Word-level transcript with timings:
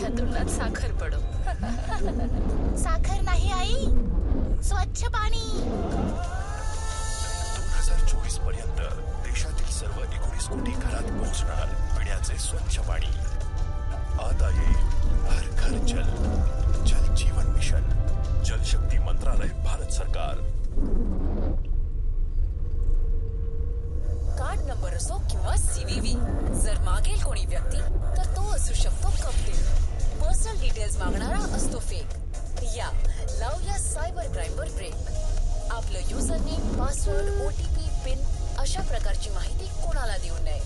तुझ्या 0.00 0.18
तोंडात 0.18 0.50
साखर 0.50 0.92
पडो 1.00 1.18
साखर 2.82 3.20
नाही 3.24 3.50
आई. 3.52 3.74
स्वच्छ 4.68 5.04
पाणी. 5.14 5.42
दोन 7.56 7.66
हजार 7.72 8.06
चोवीसपर्यंत 8.08 8.80
देशातील 9.26 9.70
सर्व 9.78 10.00
एकोणीस 10.02 10.46
कोटी 10.48 10.72
घरात 10.72 11.10
पोहोचणार 11.10 11.74
पिण्याचे 11.98 12.38
स्वच्छ 12.46 12.78
पाणी. 12.88 13.12
आता 14.24 14.48
येईल 14.56 14.82
हर 15.28 15.44
घर 15.58 15.76
जल 15.86 16.08
जल 16.86 17.14
जीवन 17.14 17.52
मिशन. 17.56 17.99
अशा 39.20 39.32
माहिती 39.34 39.66
कोणाला 39.82 40.16
देऊ 40.18 40.34
नये? 40.44 40.60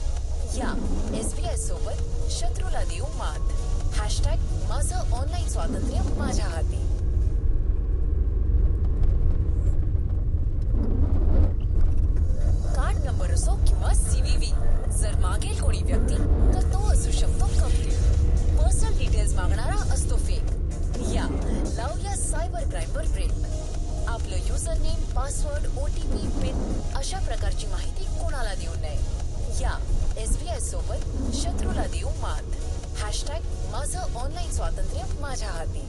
या 0.59 0.73
एसबीआय 1.19 1.57
सोबत 1.57 2.31
शत्रूला 2.33 2.83
देऊ 2.91 3.07
मात. 3.19 3.51
हॅशटॅग 3.99 4.45
माझं 4.69 5.13
ऑनलाईन 5.17 5.49
स्वातंत्र्य 5.49 6.03
माझ्या 6.19 6.47
हाती. 6.47 6.83
कार्ड 12.77 13.05
नंबर 13.05 13.31
असो 13.35 13.55
किंवा 13.67 13.93
सीव्हीव्ही 13.95 14.51
जर 15.01 15.19
मागेल 15.21 15.61
कोणी 15.61 15.83
व्यक्ती 15.85 16.17
तर 16.55 16.73
तो 16.73 16.79
असू 16.93 17.11
शकतो 17.19 17.47
कपटील 17.59 18.57
पर्सनल 18.59 18.99
डिटेल्स 18.99 19.35
मागणारा 19.35 19.77
असतो 19.95 20.17
फेक 20.27 20.53
या 21.15 21.27
लावूया 21.77 22.17
सायबर 22.17 22.69
क्राईमवर 22.71 23.07
ब्रेक 23.13 23.33
आपलं 24.25 24.47
user 24.47 24.79
name 24.79 25.01
password 25.15 25.79
OTP 25.79 26.29
PIN 26.43 26.93
अशा 26.97 27.19
प्रकारची 27.19 27.67
माहिती 27.67 28.05
कोणाला 28.05 28.55
देऊ 28.55 28.75
नये? 28.81 28.97
या 29.61 29.77
एस 30.17 30.37
बी 30.37 30.61
सोबत 30.61 31.35
शत्रूला 31.35 31.85
देऊ 31.87 32.09
मात. 32.09 32.43
हॅशटॅग 33.03 33.43
माझं 33.71 34.15
ऑनलाईन 34.15 34.51
स्वातंत्र्य 34.53 35.03
माझ्या 35.21 35.49
हाती. 35.49 35.85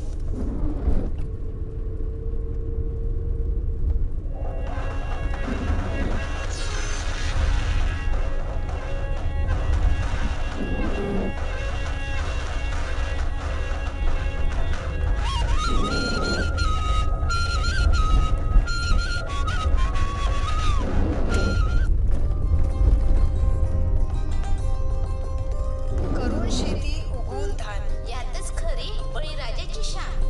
शेती 26.55 27.11
उगवून 27.11 27.49
धान. 27.49 27.81
यातच 28.09 28.51
खरी 28.57 28.89
बळीराजाची 29.15 29.83
शान. 29.83 30.21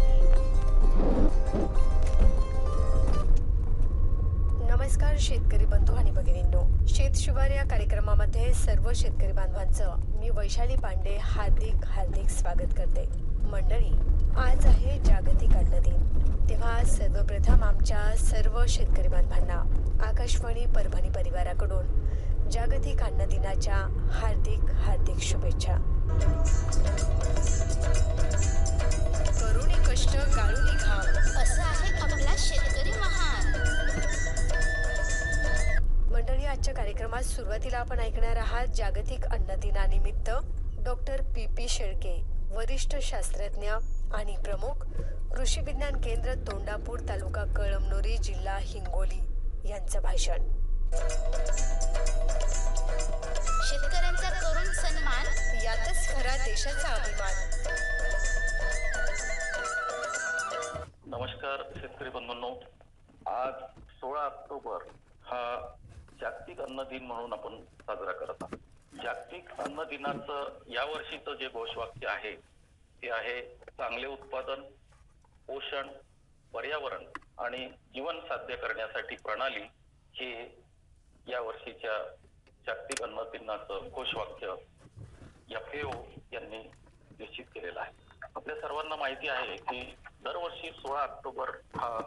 नमस्कार 4.69 5.15
शेतकरी 5.19 5.65
बंधू 5.65 5.93
आणि 5.93 6.11
भगिनींनो. 6.11 6.85
शेत 6.87 7.15
शिवार 7.15 7.51
या 7.51 7.63
कार्यक्रमामध्ये 7.63 8.53
सर्व 8.53 8.91
शेतकरी 8.95 9.31
बांधवांचं 9.31 9.95
मी 10.19 10.29
वैशाली 10.29 10.75
पांडे 10.75 11.17
हार्दिक 11.21 11.85
हार्दिक 11.85 12.29
स्वागत 12.29 12.73
करते. 12.77 13.07
मंडळी 13.51 13.93
आज 14.37 14.65
आहे 14.65 14.99
जागतिक 14.99 15.51
अन्न 15.51 15.79
दिन. 15.79 16.49
तेव्हा 16.49 16.83
सर्वप्रथम 16.83 17.63
आमच्या 17.63 18.15
सर्व 18.17 18.63
शेतकरी 18.67 19.07
बांधवांना 19.07 19.63
आकाशवाणी 20.07 20.65
परभणी 20.65 21.09
परिवाराकडून 21.09 22.49
जागतिक 22.49 23.03
अन्न 23.03 23.25
दिनाच्या 23.25 24.09
हार्दिक 24.11 24.71
हार्दिक 24.71 25.19
शुभेच्छा. 25.19 25.94
करुणी 29.39 29.77
कष्ट 29.87 30.15
गाळूनी 30.35 30.75
घाम 30.77 31.05
असं 31.41 31.61
आहे 31.61 31.93
आपला 31.99 32.35
शेतकरी 32.37 32.91
महान? 32.91 33.51
मंडळी 36.11 36.45
आजच्या 36.45 36.73
कार्यक्रमात 36.73 37.23
सुरुवातीला 37.23 37.77
आपण 37.77 37.99
ऐकणार 37.99 38.37
आहात 38.37 38.67
जागतिक 38.67 39.25
अन्न 39.25 39.59
दिनानिमित्त 39.59 40.29
डॉक्टर 40.85 41.21
पी 41.35 41.45
पी 41.57 41.67
शेळके 41.67 42.15
वरिष्ठ 42.51 42.95
शास्त्रज्ञ 43.01 43.71
आणि 44.13 44.35
प्रमुख 44.43 44.85
कृषी 45.35 45.61
विज्ञान 45.61 46.01
केंद्र 46.01 46.33
तोंडापूर 46.47 46.99
तालुका 47.09 47.43
कळमनुरी 47.55 48.17
जिल्हा 48.17 48.57
हिंगोली 48.61 49.19
यांचं 49.69 50.01
भाषण. 50.01 50.64
शेतकऱ्यांचा 53.67 54.29
करून 54.29 54.71
सन्मान 54.73 55.25
यातच 55.63 56.07
खरा 56.09 56.35
देशाचा 56.45 56.87
अभिमान. 56.87 57.33
नमस्कार 61.05 61.63
शेतकरी 61.79 62.09
बंधूंनो. 62.09 62.49
आज 63.29 63.53
सोळा 63.99 64.21
ऑक्टोबर 64.21 64.83
हा 65.25 65.41
जागतिक 66.21 66.61
अन्न 66.61 66.83
दिन 66.89 67.05
म्हणून 67.05 67.33
आपण 67.33 67.61
साजरा 67.61 68.11
करत 68.11 68.43
आहोत. 68.43 68.57
जागतिक 69.03 69.49
अन्न 69.59 69.83
दिनाचं 69.83 70.57
या 70.67 70.83
वर्षीचं 70.85 71.33
जे 71.33 71.47
घोषवाक्य 71.47 72.07
आहे 72.07 72.35
ते 73.01 73.09
आहे 73.11 73.41
चांगले 73.77 74.07
उत्पादन 74.07 74.61
पोषण 75.47 75.87
पर्यावरण 76.53 77.03
आणि 77.37 77.67
जीवन 77.93 78.19
साध्य 78.19 78.55
करण्यासाठी 78.55 79.15
प्रणाली 79.15 79.63
हे 80.15 80.64
या 81.27 81.39
वर्षीच्या 81.41 81.97
जागतिक 82.67 83.01
अन्न 83.01 83.23
दिनाचं 83.23 83.89
घोषवाक्य 83.89 84.55
एफएओ 85.49 85.91
यांनी 86.31 86.57
निश्चित 87.19 87.45
केलेलं 87.53 87.79
आहे. 87.79 87.91
आपल्या 88.35 88.55
सर्वांना 88.55 88.95
माहिती 88.95 89.27
आहे 89.27 89.57
की 89.57 89.95
दरवर्षी 90.23 90.71
सोळा 90.71 91.01
ऑक्टोबर 91.01 91.49
हा 91.49 92.01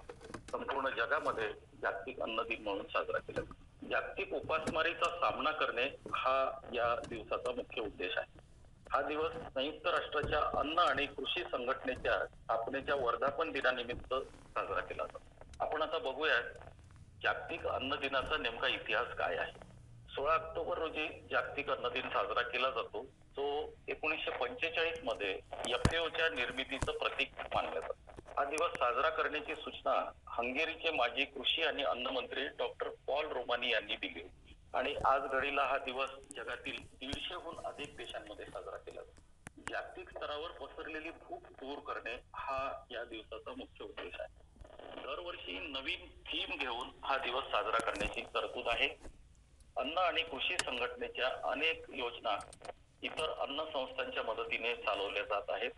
संपूर्ण 0.53 0.89
जगामध्ये 0.89 1.53
जागतिक 1.83 2.21
अन्न 2.21 2.43
दिन 2.43 2.63
म्हणून 2.63 2.87
साजरा 2.87 3.19
केला 3.19 3.41
जातो. 3.41 3.55
जागतिक 3.91 4.33
उपासमारीचा 4.33 5.11
सामना 5.21 5.51
करणे 5.51 5.85
हा 6.15 6.61
या 6.73 6.95
दिवसाचा 7.09 7.53
मुख्य 7.53 7.81
उद्देश 7.81 8.17
आहे. 8.17 8.39
हा 8.93 9.03
दिवस 9.03 9.33
संयुक्त 9.33 9.87
राष्ट्राच्या 9.87 10.41
अन्न 10.61 10.79
आणि 10.79 11.07
कृषी 11.07 11.43
संघटनेच्या 11.43 12.27
स्थापनेच्या 12.27 12.95
वर्धापन 12.95 13.53
दिनानिमित्त 13.53 14.15
साजरा 14.15 14.81
केला 14.81 15.03
जातो. 15.03 15.19
आपण 15.61 15.83
आता 15.83 15.99
बघूया 15.99 16.41
जागतिक 17.23 17.67
अन्न 17.67 17.95
दिनाचा 17.95 18.37
नेमका 18.37 18.69
इतिहास 18.69 19.15
काय 19.15 19.37
आहे? 19.37 19.53
सोळा 20.11 20.35
ऑक्टोबर 20.35 20.79
रोजी 20.79 21.09
जागतिक 21.31 21.71
अन्न 21.71 21.89
दिन 21.89 22.09
साजरा 22.09 22.43
केला 22.43 22.71
जातो. 22.71 23.03
तो 23.37 23.75
एकोणीसशे 23.89 24.31
पंचेचाळीसमध्ये 24.31 25.31
एफएओच्या 25.69 26.29
निर्मितीचं 26.29 26.93
प्रतीक 26.93 27.33
मानला 27.55 27.81
जातं. 27.81 27.95
हा 28.39 28.45
दिवस 28.45 28.71
साजरा 28.71 29.09
करण्याची 29.09 29.55
सूचना 29.55 30.13
हंगेरीचे 30.29 30.91
माजी 30.91 31.25
कृषी 31.25 31.63
आणि 31.63 31.83
अन्न 31.83 32.07
मंत्री 32.07 32.49
डॉक्टर 32.49 32.89
पॉल 32.89 33.27
रोमानी 33.27 33.71
यांनी 33.71 33.97
दिली 33.97 34.23
आणि 34.75 34.95
आज 35.05 35.23
घडीला 35.23 35.63
हा 35.63 35.79
दिवस 35.79 36.11
जगातील 36.37 36.83
दीडशेहून 36.83 37.67
अधिक 37.67 37.97
देशांमध्ये 37.97 38.47
साजरा 38.47 38.77
केला 38.77 39.01
जातो. 39.01 39.21
जागतिक 39.69 40.11
स्तरावर 40.11 40.51
पसरलेली 40.51 41.11
भूक 41.11 41.43
दूर 41.43 41.79
करणे 41.79 42.15
हा 42.35 42.87
या 42.91 43.05
दिवसाचा 43.05 43.51
मुख्य 43.51 43.85
उद्देश 43.85 44.21
आहे. 44.21 44.48
दरवर्षी 45.09 45.59
नवीन 45.59 46.07
थीम 46.07 46.59
घेऊन 46.59 46.91
हा 47.05 47.17
दिवस 47.19 47.45
साजरा 47.45 47.79
करण्याची 47.79 48.21
तरतूद 48.23 48.69
आहे. 48.69 48.89
अन्न 49.77 49.99
आणि 49.99 50.23
कृषी 50.23 50.59
संघटनेच्या 50.59 51.51
अनेक 51.51 51.85
योजना 51.89 52.39
इतर 53.03 53.31
अन्न 53.31 53.65
संस्थांच्या 53.65 54.23
मदतीने 54.23 54.77
चालवल्या 54.77 55.23
जात 55.23 55.43
आहेत. 55.49 55.71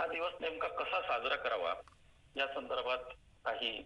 हा 0.00 0.06
दिवस 0.06 0.32
नेमका 0.40 0.68
कसा 0.68 1.00
साजरा 1.00 1.36
करावा? 1.36 1.74
या 2.36 2.46
संदर्भात 2.46 2.98
काही 3.44 3.84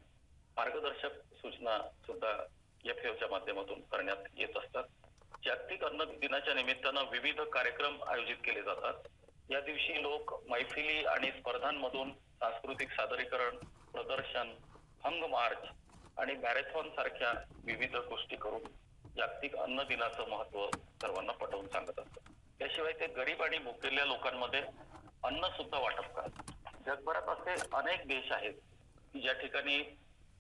मार्गदर्शक 0.57 1.35
सूचना 1.35 1.79
सुद्धा 1.79 2.47
एफ 2.85 2.99
एच्या 2.99 3.29
माध्यमातून 3.29 3.81
करण्यात 3.81 4.17
येत 4.37 4.57
असतात. 4.57 4.85
जागतिक 5.45 5.85
अन्न 5.85 6.05
दिनाच्या 6.05 6.55
निमित्तानं 6.55 7.05
विविध 7.11 7.41
कार्यक्रम 7.41 8.03
आयोजित 8.05 8.37
केले 8.37 8.63
जातात. 8.63 8.95
या 9.51 9.61
दिवशी 9.61 10.03
लोक 10.03 10.51
मैफिली 10.51 11.05
आणि 11.05 11.31
स्पर्धांमधून 11.31 12.13
सांस्कृतिक 12.13 12.91
सादरीकरण 12.91 13.57
प्रदर्शन 13.93 14.53
हंग 15.05 15.25
मार्च 15.25 15.69
आणि 16.19 16.35
मॅरेथॉन 16.35 16.89
सारख्या 16.89 17.33
विविध 17.65 17.97
गोष्टी 17.97 18.37
करून 18.37 18.63
जागतिक 19.17 19.57
अन्न 19.57 19.83
दिनाचं 19.83 20.29
महत्त्व 20.29 20.67
सर्वांना 21.03 21.33
पटवून 21.33 21.67
सांगत 21.67 21.99
असतात 21.99 22.33
त्याशिवाय 22.59 22.93
ते 22.93 23.07
गरीब 23.07 23.43
आणि 23.43 23.59
भुकेल्या 23.59 24.05
लोकांमध्ये 24.05 24.63
अन्न 25.25 25.49
सुद्धा 25.49 25.79
वाटप 25.79 26.15
करतात. 26.17 26.51
जगभरात 26.87 27.29
असे 27.29 27.55
अनेक 27.73 28.07
देश 28.09 28.33
आहेत 28.33 28.55
की 29.13 29.21
ज्या 29.21 29.33
ठिकाणी 29.33 29.79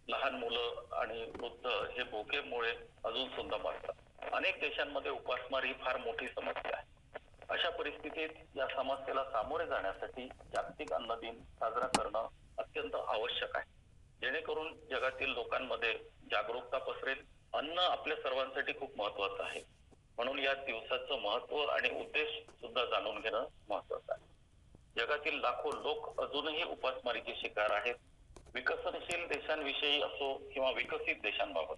लहान 0.08 0.34
मुलं 0.34 0.94
आणि 0.96 1.24
वृद्ध 1.40 1.66
हे 1.66 2.02
भोकेमुळे 2.02 2.70
अजून 3.04 3.28
सुद्धा 3.28 3.56
मरतात. 3.56 3.94
अनेक 4.32 4.60
देशांमध्ये 4.60 5.10
उपासमार 5.10 5.64
ही 5.64 5.72
फार 5.72 5.96
मोठी 5.96 6.28
समस्या 6.28 6.76
आहे. 6.76 7.20
अशा 7.48 7.70
परिस्थितीत 7.70 8.56
या 8.56 8.66
समस्येला 8.66 9.24
सामोरे 9.24 9.66
जाण्यासाठी 9.66 10.28
जागतिक 10.52 10.92
अन्न 10.92 11.14
दिन 11.14 11.42
साजरा 11.58 11.86
करणं 11.86 12.26
अत्यंत 12.62 12.94
आवश्यक 12.94 13.56
आहे. 13.56 13.70
जेणेकरून 14.22 14.74
जगातील 14.90 15.28
लोकांमध्ये 15.28 15.98
जागरूकता 16.30 16.78
पसरेल. 16.78 17.22
अन्न 17.52 17.78
आपल्या 17.78 18.16
सर्वांसाठी 18.16 18.72
खूप 18.72 18.98
महत्वाचं 18.98 19.42
आहे. 19.42 19.60
म्हणून 20.16 20.38
या 20.38 20.54
दिवसाचं 20.54 21.18
महत्त्व 21.18 21.56
आणि 21.56 22.00
उद्देश 22.00 22.28
सुद्धा 22.60 22.84
जाणून 22.84 23.20
घेणं 23.20 23.44
महत्वाचं 23.68 24.12
आहे. 24.12 24.32
जगातील 24.96 25.40
लाखो 25.40 25.70
लोक 25.70 26.20
अजूनही 26.20 26.64
उपासमारीचे 26.64 27.34
शिकार 27.40 27.70
आहेत. 27.70 27.94
विकसनशील 28.54 29.26
देशांविषयी 29.26 30.02
असो 30.02 30.42
किंवा 30.52 30.70
विकसित 30.70 31.16
देशांबाबत 31.22 31.74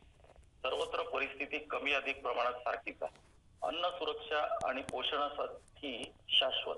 सर्वत्र 0.62 1.02
परिस्थिती 1.02 1.58
कमी 1.58 1.92
अधिक 1.92 2.22
प्रमाणात 2.22 2.52
सारखीच 2.52 3.02
आहे. 3.02 3.18
अन्न 3.62 3.88
सुरक्षा 3.88 4.68
आणि 4.68 4.82
पोषणासाठी 4.82 6.12
शाश्वत. 6.28 6.76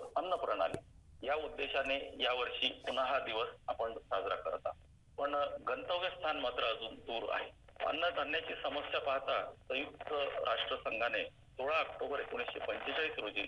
या 1.26 1.34
उद्देशाने 1.34 1.96
यावर्षी 2.20 2.68
पुन्हा 2.86 3.04
हा 3.04 3.18
दिवस 3.18 3.48
आपण 3.68 3.94
साजरा 3.98 4.34
करत 4.34 4.66
आहोत. 4.66 4.74
पण 5.18 5.34
गंतव्यस्थान 5.68 6.40
मात्र 6.40 6.64
अजून 6.64 6.94
दूर 6.94 7.32
आहे. 7.32 7.50
अन्नधान्याची 7.86 8.54
समस्या 8.62 9.00
पाहता 9.00 9.42
संयुक्त 9.68 10.12
राष्ट्रसंघाने 10.48 11.24
सोळा 11.24 11.78
ऑक्टोबर 11.78 12.20
एकोणीसशे 12.20 12.58
पंचेचाळीस 12.58 13.18
रोजी 13.18 13.42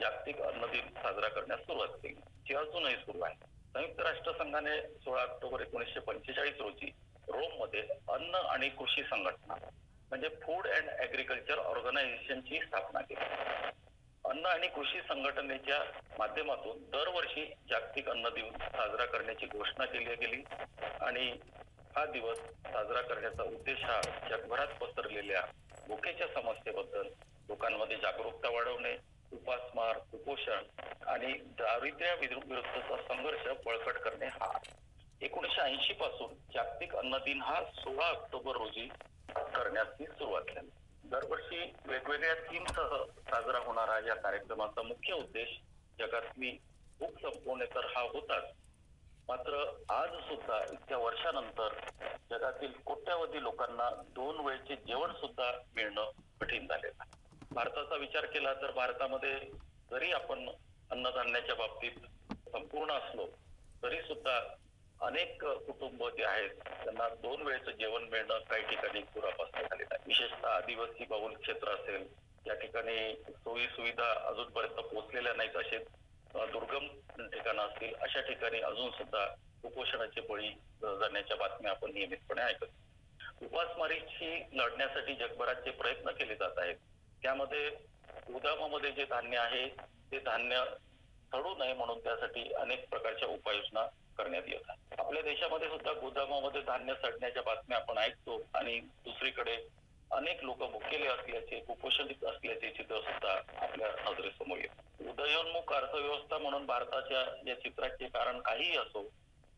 जागतिक 0.00 0.40
अन्न 0.40 0.66
दिन 0.66 0.88
साजरा 0.88 1.28
करण्यास 1.28 1.60
सुरुवात 1.60 1.88
केली. 1.88 2.14
जी 2.14 2.54
अजूनही 2.54 2.96
सुरू 2.96 3.20
आहे. 3.20 3.34
संयुक्त 3.74 4.00
राष्ट्रसंघाने 4.00 4.80
सोळा 4.80 5.22
ऑक्टोबर 5.22 5.60
एकोणीसशे 5.60 6.00
पंचेचाळीस 6.00 6.60
रोजी 6.60 6.90
रोममध्ये 7.28 7.82
अन्न 8.08 8.34
आणि 8.34 8.68
कृषी 8.68 9.02
संघटना 9.02 9.54
म्हणजे 10.10 10.28
फूड 10.28 10.66
अँड 10.66 10.90
ऍग्रिकल्चर 11.00 11.58
ऑर्गनायझेशनची 11.58 12.60
स्थापना 12.60 13.00
केली. 13.00 13.24
अन्न 14.34 14.46
आणि 14.46 14.68
कृषी 14.68 15.00
संघटनेच्या 15.00 15.78
माध्यमातून 16.18 16.78
दरवर्षी 16.78 17.44
जागतिक 17.70 18.08
अन्न 18.08 18.28
दिवस 18.28 18.54
साजरा 18.54 19.04
करण्याची 19.04 19.46
घोषणा 19.46 19.84
केली 19.84 20.14
गेली. 20.14 20.42
आणि 21.00 21.38
हा 21.96 22.06
दिवस 22.06 22.38
साजरा 22.38 23.00
करण्याचा 23.00 23.42
उद्देश 23.42 23.82
हा 23.82 24.00
जगभरात 24.30 24.66
पसरलेल्या 24.66 25.40
भुकेच्या 25.88 26.26
समस्येबद्दल 26.26 27.08
लोकांमध्ये 27.48 27.96
जागरूकता 27.96 28.48
वाढवणे 28.48 28.96
उपासमार 29.32 29.98
कुपोषण 29.98 30.62
आणि 31.06 31.32
दारिद्र्या 31.32 32.14
विरुद्धचा 32.14 32.96
संघर्ष 32.96 33.48
बळकट 33.66 33.98
करणे 33.98 34.26
हा. 34.26 34.58
एकोणीशे 35.20 35.60
ऐंशी 35.60 35.92
पासून 35.92 36.34
जागतिक 36.54 36.96
अन्न 36.96 37.16
दिन 37.16 37.42
हा 37.42 37.64
सोळा 37.64 38.06
ऑक्टोबर 38.06 38.56
रोजी 38.56 38.88
करण्याची 39.28 40.04
सुरुवात 40.06 40.42
झाली. 40.54 40.68
दरवर्षी 41.04 41.58
वेगवेगळ्या 41.86 42.34
थीमसह 42.34 42.96
साजरा 43.20 43.58
होणारा 43.58 43.98
या 43.98 44.14
कार्यक्रमाचा 44.14 44.82
मुख्य 44.82 45.14
उद्देश 45.14 45.48
जगातली 45.98 46.50
भूक 47.00 47.18
संपवणे 47.18 47.66
तर 47.66 47.86
हा 47.86 48.02
होताच. 48.02 48.52
मात्र 49.28 49.64
आज 49.88 50.14
सुद्धा 50.28 50.58
इतक्या 50.72 50.98
वर्षानंतर 50.98 51.78
जगातील 52.30 52.72
कोट्यावधी 52.86 53.42
लोकांना 53.42 53.90
दोन 54.14 54.40
वेळचे 54.40 54.76
जेवण 54.76 55.12
सुद्धा 55.12 55.50
मिळणं 55.76 56.10
कठीण 56.40 56.66
झालेलं 56.66 56.94
आहे. 57.00 57.12
भारताचा 57.54 57.96
विचार 57.96 58.24
केला 58.26 58.52
तर 58.54 58.70
भारतामध्ये 58.70 59.38
जरी 59.90 60.12
आपण 60.12 60.48
अन्नधान्याच्या 60.90 61.54
बाबतीत 61.54 62.06
संपूर्ण 62.46 62.92
असलो 62.92 63.26
तरी 63.82 64.00
सुद्धा 64.02 64.38
अनेक 65.00 65.44
कुटुंब 65.44 66.02
जे 66.08 66.24
आहेत 66.24 66.50
त्यांना 66.64 67.08
दोन 67.22 67.42
वेळेचं 67.42 67.70
जेवण 67.70 68.04
मिळणं 68.08 68.38
काही 68.50 68.62
ठिकाणी 68.62 69.02
पुरापासून 69.14 69.62
झालेलं 69.62 69.94
आहे. 69.94 70.02
विशेषतः 70.06 70.48
आदिवासी 70.50 71.04
बहुल 71.04 71.34
क्षेत्र 71.34 71.70
असेल 71.70 72.06
या 72.46 72.54
ठिकाणी 72.54 72.96
सोयी 73.26 73.66
सुविधा 73.68 74.10
अजूनपर्यंत 74.28 74.80
पोहोचलेल्या 74.82 75.32
नाहीत 75.34 75.56
असे 75.56 75.78
दुर्गम 76.52 76.86
ठिकाणं 77.26 77.62
असतील 77.62 77.94
अशा 78.02 78.20
ठिकाणी 78.20 78.60
अजून 78.62 78.90
सुद्धा 78.90 79.24
कुपोषणाचे 79.62 80.20
बळी 80.20 80.48
जाण्याच्या 80.82 81.36
बातम्या 81.36 81.70
आपण 81.70 81.92
नियमितपणे 81.92 82.42
ऐकत 82.42 83.42
उपासमारीशी 83.42 84.34
लढण्यासाठी 84.52 85.14
जगभरात 85.14 85.62
जे 85.64 85.70
प्रयत्न 85.72 86.10
केले 86.10 86.34
जात 86.34 86.58
आहेत 86.58 86.76
त्यामध्ये 87.22 87.68
गोदामामध्ये 88.28 88.90
जे 88.92 89.04
धान्य 89.04 89.38
आहे 89.38 89.66
ते 90.12 90.18
धान्य 90.18 90.64
सडू 91.32 91.54
नये 91.54 91.72
म्हणून 91.74 91.98
त्यासाठी 91.98 92.52
अनेक 92.54 92.88
प्रकारच्या 92.88 93.28
उपाययोजना 93.28 93.86
करण्यात 94.18 94.42
येत 94.48 94.70
आपल्या 94.98 95.22
देशामध्ये 95.22 95.68
सुद्धा 95.68 95.92
गोदामामध्ये 95.92 96.62
धान्य 96.62 96.94
सडण्याच्या 96.94 97.42
बातम्या 97.42 97.78
आपण 97.78 97.98
ऐकतो 97.98 98.42
आणि 98.54 98.80
दुसरीकडे 99.04 99.56
अनेक 100.10 100.44
लोक 100.44 100.58
भुकेले 100.58 101.06
असल्याचे 101.06 101.60
कुपोषणित 101.60 102.24
असल्याचे 102.24 102.70
चित्र 102.70 103.00
सुद्धा 103.00 103.32
आपल्या 103.64 103.88
नजरेसमोर 104.10 104.58
येत 104.58 105.02
उदयोन्मुख 105.08 105.72
अर्थव्यवस्था 105.72 106.38
म्हणून 106.38 106.66
भारताच्या 106.66 107.24
या 107.46 107.54
चित्राचे 107.60 108.08
कारण 108.08 108.40
काहीही 108.40 108.76
असो 108.76 109.02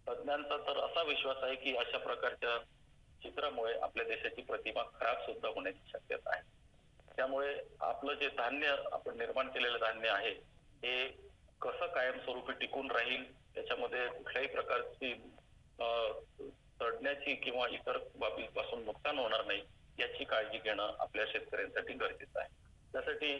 तज्ञांचा 0.09 0.57
तर 0.57 0.79
असा 0.79 1.03
विश्वास 1.03 1.37
आहे 1.43 1.55
की 1.55 1.77
अशा 1.77 1.99
प्रकारच्या 1.99 2.59
चित्रामुळे 3.23 3.79
आपल्या 3.79 4.05
देशाची 4.05 4.43
प्रतिमा 4.43 4.83
खराब 5.01 5.17
सुद्धा 5.17 5.49
होण्याची 5.49 5.89
शक्यता 5.89 6.31
आहे. 6.35 6.43
त्यामुळे 7.17 7.63
आपलं 7.81 8.15
जे 8.15 8.29
धान्य 8.29 8.77
आपण 8.93 9.19
निर्माण 9.19 9.49
केलेलं 9.49 9.79
धान्य 9.81 10.09
आहे 10.09 10.31
हे 10.83 11.07
कसं 11.61 11.87
कायमस्वरूपी 11.87 12.53
टिकून 12.53 12.91
राहील 12.91 13.25
त्याच्यामध्ये 13.57 14.07
कुठल्याही 14.09 14.49
प्रकारची 14.49 15.13
चढण्याची 16.81 17.35
किंवा 17.35 17.67
इतर 17.69 17.99
बाबीपासून 18.17 18.85
नुकसान 18.85 19.19
होणार 19.19 19.45
नाही 19.45 19.63
याची 19.99 20.25
काळजी 20.25 20.59
घेणं 20.59 20.93
आपल्या 20.99 21.25
शेतकऱ्यांसाठी 21.29 21.95
गरजेचं 21.95 22.41
आहे. 22.41 22.49
त्यासाठी 22.93 23.33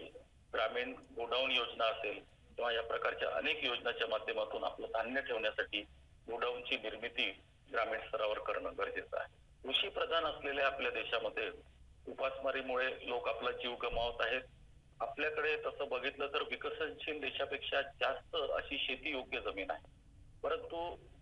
ग्रामीण 0.55 0.95
गोडाऊन 1.17 1.51
योजना 1.51 1.85
असेल 1.85 2.19
किंवा 2.57 2.73
या 2.73 2.83
प्रकारच्या 2.83 3.29
अनेक 3.31 3.65
योजनाच्या 3.65 4.07
माध्यमातून 4.09 4.65
आपलं 4.65 4.87
धान्य 4.87 5.21
ठेवण्यासाठी 5.21 5.81
गोडाऊनची 6.27 6.77
निर्मिती 6.77 7.31
ग्रामीण 7.73 8.01
स्तरावर 8.01 8.39
करणं 8.39 8.79
गरजेचं 8.79 9.19
आहे. 9.19 9.29
कृषी 9.65 9.89
प्रधान 9.89 10.25
असलेल्या 10.25 10.67
आपल्या 10.67 10.91
देशामध्ये 10.91 11.51
उपासमारीमुळे 12.07 12.91
लोक 13.09 13.29
आपला 13.29 13.51
जीव 13.51 13.75
गमावत 13.75 14.21
आहेत. 14.21 14.43
आपल्याकडे 15.01 15.57
तसं 15.57 15.89
बघितलं 15.89 16.27
तर 16.27 16.43
विकसनशील 16.43 17.21
देशापेक्षा 17.21 17.81
जास्त 17.83 18.37
अशी 18.37 18.79
शेती 18.79 19.11
योग्य 19.11 19.41
जमीन 19.41 19.71
आहे. 19.71 19.96
परंतु 20.47 20.81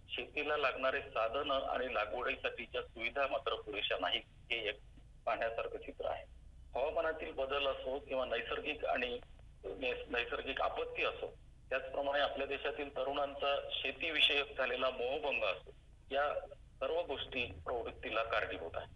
शेतीला 0.08 0.56
लागणारे 0.56 1.00
साधनं 1.00 1.60
आणि 1.66 1.92
लागवडीसाठीच्या 1.94 2.80
सुविधा 2.82 3.26
मात्र 3.26 3.54
पुरेशा 3.54 3.96
नाहीत 4.00 4.22
हे 4.50 4.56
एक 4.68 4.78
पाहण्यासारखं 5.26 5.78
चित्र 5.78 6.06
आहे. 6.06 6.24
हवामानातील 6.74 7.32
बदल 7.32 7.66
असो 7.66 7.98
किंवा 7.98 8.24
नैसर्गिक 8.24 8.84
आणि 8.84 9.18
नैसर्गिक 10.10 10.60
आपत्ती 10.60 11.04
असो 11.04 11.34
त्याचप्रमाणे 11.70 12.20
आपल्या 12.20 12.46
देशातील 12.46 12.96
तरुणांचा 12.96 13.56
शेतीविषयक 13.70 14.56
झालेला 14.58 14.90
मोहभंग 14.90 15.44
असो 15.44 15.70
या 16.10 16.28
सर्व 16.80 17.00
गोष्टी 17.02 17.44
प्रवृत्तीला 17.64 18.22
कारणीभूत 18.22 18.76
आहे 18.76 18.86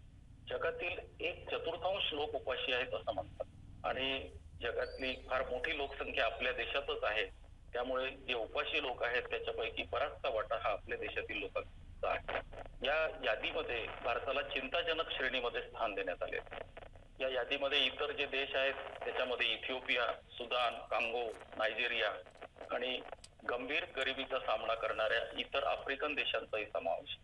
जगातील 0.49 0.99
एक 1.19 1.49
चतुर्थांश 1.49 2.13
लोक 2.13 2.35
उपाशी 2.35 2.73
आहेत 2.73 2.93
असं 2.93 3.13
म्हणतात. 3.13 3.45
आणि 3.83 4.29
जगातली 4.61 5.13
फार 5.29 5.49
मोठी 5.49 5.77
लोकसंख्या 5.77 6.25
आपल्या 6.25 6.51
देशातच 6.51 7.03
आहे. 7.03 7.25
त्यामुळे 7.73 8.09
जे 8.09 8.33
उपाशी 8.33 8.81
लोक 8.81 9.03
आहेत 9.03 9.23
त्याच्यापैकी 9.23 9.83
बराचसा 9.91 10.29
वाटा 10.29 10.55
हा 10.55 10.71
आपल्या 10.71 10.97
देशातील 10.97 11.39
लोकांचा 11.39 12.09
आहे. 12.09 12.39
या 12.81 12.95
यादीमध्ये 13.23 13.85
भारताला 14.03 14.41
चिंताजनक 14.41 15.11
श्रेणीमध्ये 15.11 15.61
स्थान 15.61 15.93
देण्यात 15.93 16.23
आले. 16.23 16.39
या 17.19 17.29
यादीमध्ये 17.29 17.79
इतर 17.85 18.11
जे 18.11 18.25
देश 18.25 18.55
आहेत 18.55 18.73
त्याच्यामध्ये 19.05 19.47
इथिओपिया 19.53 20.05
सुदान 20.29 20.77
कांगो 20.91 21.23
नायजेरिया 21.57 22.11
आणि 22.71 22.99
गंभीर 23.49 23.85
गरिबीचा 23.97 24.39
सामना 24.39 24.73
करणाऱ्या 24.73 25.21
इतर 25.39 25.63
आफ्रिकन 25.63 26.13
देशांचाही 26.13 26.65
समावेश 26.65 27.17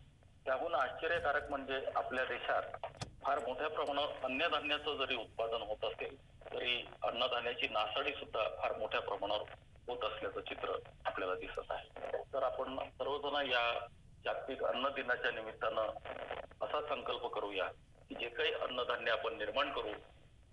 त्याहून 0.45 0.75
आश्चर्यकारक 0.75 1.49
म्हणजे 1.49 1.81
आपल्या 1.95 2.23
देशात 2.25 2.87
फार 3.23 3.39
मोठ्या 3.39 3.67
प्रमाणावर 3.67 4.23
अन्नधान्याचं 4.23 4.97
जरी 4.97 5.15
उत्पादन 5.15 5.61
होत 5.61 5.83
असेल 5.83 6.15
तरी 6.53 6.75
अन्नधान्याची 7.01 7.67
नासाडी 7.67 8.11
सुद्धा 8.11 8.47
फार 8.57 8.77
मोठ्या 8.77 8.99
प्रमाणावर 9.01 9.43
होत 9.88 10.04
असल्याचं 10.04 10.42
चित्र 10.42 10.75
आपल्याला 11.06 11.36
दिसत 11.36 11.72
आहे. 11.72 12.22
तर 12.34 12.44
आपण 12.44 12.77
सर्वजण 12.89 13.36
या 13.51 13.88
जागतिक 14.25 14.63
अन्न 14.63 14.89
दिनाच्या 14.89 15.32
निमित्तानं 15.32 15.92
असा 16.62 16.82
संकल्प 16.82 17.25
करूया 17.25 17.65
की 18.10 18.15
जे 18.15 18.30
काही 18.30 18.54
अन्नधान्य 18.54 19.12
आपण 19.12 19.38
निर्माण 19.38 19.72
करू 19.72 19.92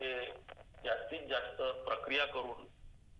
ते 0.01 0.13
जास्तीत 0.85 1.29
जास्त 1.29 1.63
प्रक्रिया 1.87 2.25
करून 2.27 2.65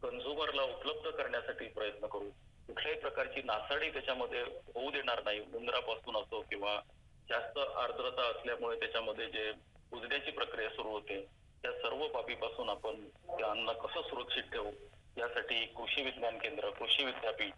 कन्झ्युमरला 0.03 0.63
उपलब्ध 0.63 1.11
करण्यासाठी 1.11 1.67
प्रयत्न 1.69 2.07
करू. 2.07 2.29
कुठल्याही 2.69 3.01
प्रकारची 3.01 3.43
नासाडी 3.43 3.91
त्याच्यामध्ये 3.91 4.43
होऊ 4.43 4.91
देणार 4.91 5.23
नाही. 5.25 5.41
उंदरापासून 5.55 6.17
असो 6.17 6.41
किंवा 6.41 6.81
जास्त 7.29 7.59
आर्द्रता 7.59 8.23
असल्यामुळे 8.23 8.79
त्याच्यामध्ये 8.79 9.27
जे 9.27 9.51
कुजण्याची 9.93 10.31
प्रक्रिया 10.31 10.71
सुरू 10.71 10.89
होते 10.89 11.21
त्या 11.65 11.73
सर्व 11.73 12.07
बाबीपासून 12.09 12.69
आपण 12.69 13.05
ते 13.29 13.43
अन्न 13.43 13.73
कसं 13.73 14.03
सुरक्षित 14.03 14.43
ठेवू? 14.43 14.71
यासाठी 15.19 15.67
कृषी 15.67 16.03
विज्ञान 16.03 16.39
केंद्र 16.39 16.71
कृषी 16.71 17.05
विद्यापीठ 17.05 17.53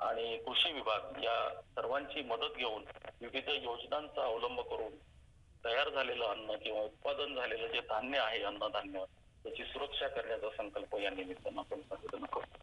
आणि 0.00 0.36
कृषी 0.38 0.72
विभाग 0.72 1.24
या 1.24 1.60
सर्वांची 1.74 2.22
मदत 2.22 2.56
घेऊन 2.56 2.84
विविध 3.20 3.48
योजनांचा 3.48 4.22
अवलंब 4.22 4.60
करून 4.60 4.96
तयार 5.64 5.88
झालेलं 5.88 6.24
अन्न 6.24 6.56
किंवा 6.56 6.80
उत्पादन 6.80 7.34
झालेलं 7.34 7.66
जे 7.66 7.80
धान्य 7.80 8.18
आहे 8.18 8.42
अन्नधान्य 8.42 9.04
त्याची 9.44 9.64
सुरक्षा 9.64 10.08
करण्याचा 10.08 10.48
संकल्प 10.56 10.96
या 10.96 11.10
निमित्तानं 11.10 11.60
आपण 11.60 11.80
सर्वजण 11.80 12.24
करतो. 12.24 12.57